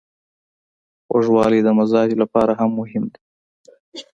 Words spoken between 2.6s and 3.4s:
مهم دی.